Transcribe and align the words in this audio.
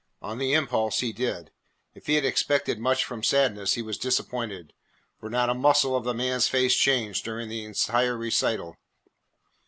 On 0.19 0.39
the 0.39 0.53
impulse 0.53 1.01
he 1.01 1.13
did. 1.13 1.51
If 1.93 2.07
he 2.07 2.15
had 2.15 2.25
expected 2.25 2.79
much 2.79 3.05
from 3.05 3.21
Sadness 3.23 3.75
he 3.75 3.83
was 3.83 3.99
disappointed, 3.99 4.73
for 5.19 5.29
not 5.29 5.51
a 5.51 5.53
muscle 5.53 5.95
of 5.95 6.05
the 6.05 6.15
man's 6.15 6.47
face 6.47 6.75
changed 6.75 7.23
during 7.23 7.49
the 7.49 7.63
entire 7.63 8.17
recital. 8.17 8.77